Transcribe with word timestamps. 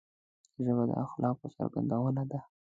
ژبه 0.63 0.83
د 0.89 0.91
اخلاقو 1.05 1.47
څرګندونه 1.55 2.23
ده 2.31 2.39